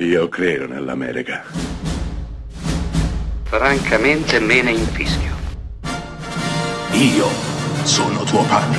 [0.00, 1.42] Io credo nell'America.
[3.42, 5.34] Francamente me ne infischio.
[6.92, 7.26] Io
[7.82, 8.78] sono tuo padre.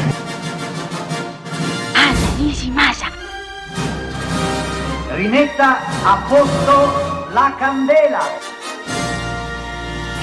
[1.94, 3.08] Anna Nishimasa.
[5.10, 8.21] Rimetta a posto la candela.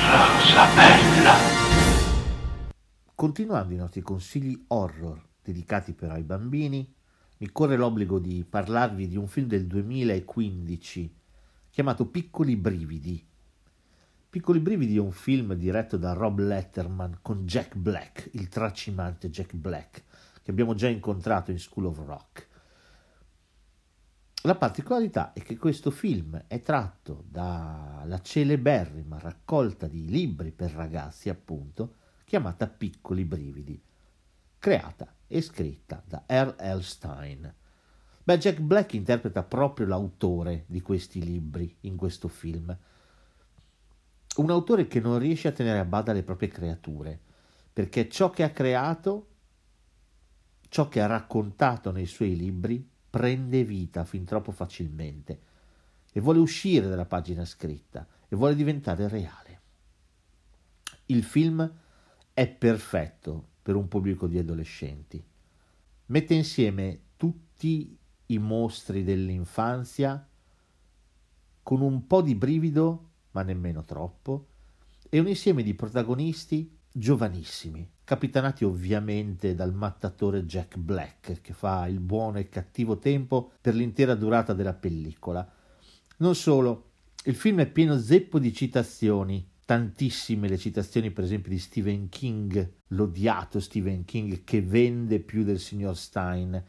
[0.01, 1.35] Rosa bella.
[3.15, 6.91] Continuando i nostri consigli horror dedicati però ai bambini,
[7.39, 11.15] mi corre l'obbligo di parlarvi di un film del 2015
[11.69, 13.23] chiamato Piccoli brividi.
[14.31, 19.55] Piccoli brividi è un film diretto da Rob Letterman con Jack Black, il tracimante Jack
[19.55, 20.05] Black,
[20.43, 22.49] che abbiamo già incontrato in School of Rock.
[24.45, 31.29] La particolarità è che questo film è tratto dalla celeberrima raccolta di libri per ragazzi,
[31.29, 33.79] appunto, chiamata Piccoli brividi,
[34.59, 36.83] creata e scritta da R.L.
[36.83, 37.55] Stein.
[38.23, 42.77] Beh, Jack Black interpreta proprio l'autore di questi libri in questo film.
[44.37, 47.19] Un autore che non riesce a tenere a bada le proprie creature,
[47.73, 49.29] perché ciò che ha creato,
[50.69, 55.41] ciò che ha raccontato nei suoi libri, prende vita fin troppo facilmente
[56.13, 59.61] e vuole uscire dalla pagina scritta e vuole diventare reale.
[61.07, 61.73] Il film
[62.35, 65.21] è perfetto per un pubblico di adolescenti.
[66.07, 70.25] Mette insieme tutti i mostri dell'infanzia
[71.65, 74.47] con un po' di brivido, ma nemmeno troppo,
[75.09, 81.99] e un insieme di protagonisti giovanissimi, capitanati ovviamente dal mattatore Jack Black, che fa il
[81.99, 85.45] buono e cattivo tempo per l'intera durata della pellicola.
[86.19, 86.91] Non solo,
[87.25, 92.73] il film è pieno zeppo di citazioni, tantissime le citazioni per esempio di Stephen King,
[92.89, 96.65] l'odiato Stephen King che vende più del signor Stein,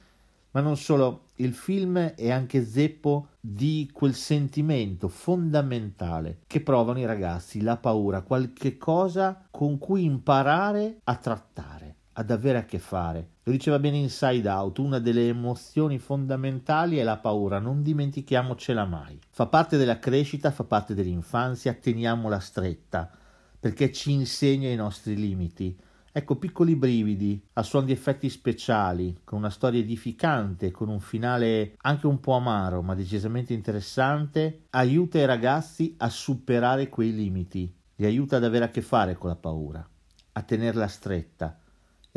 [0.52, 7.06] ma non solo, il film è anche zeppo di quel sentimento fondamentale che provano i
[7.06, 11.87] ragazzi, la paura, qualche cosa con cui imparare a trattare
[12.20, 13.30] ad avere a che fare.
[13.44, 19.20] Lo diceva bene Inside Out, una delle emozioni fondamentali è la paura, non dimentichiamocela mai.
[19.30, 23.10] Fa parte della crescita, fa parte dell'infanzia, teniamola stretta,
[23.60, 25.78] perché ci insegna i nostri limiti.
[26.12, 31.76] Ecco, piccoli brividi, a suon di effetti speciali, con una storia edificante, con un finale
[31.82, 38.06] anche un po' amaro, ma decisamente interessante, aiuta i ragazzi a superare quei limiti, li
[38.06, 39.88] aiuta ad avere a che fare con la paura,
[40.32, 41.60] a tenerla stretta,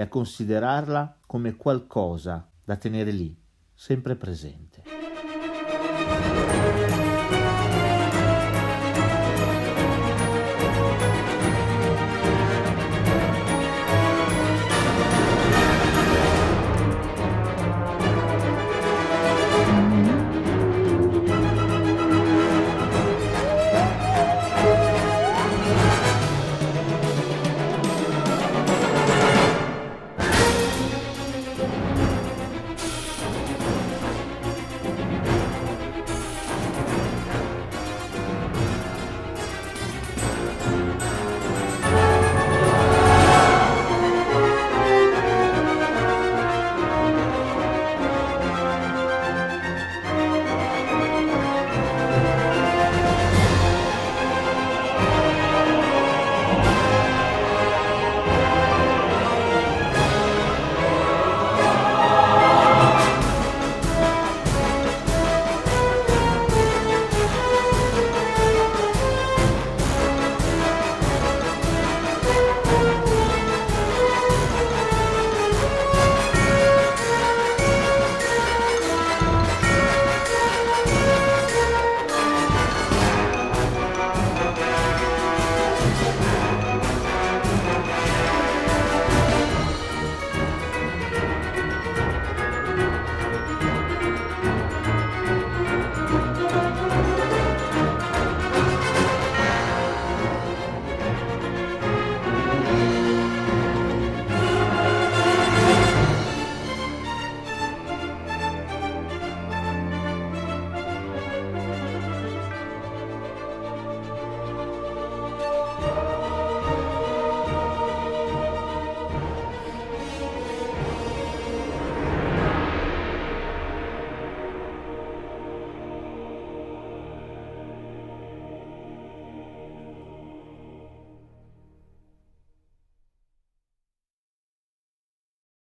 [0.00, 3.38] e a considerarla come qualcosa da tenere lì,
[3.74, 4.69] sempre presente.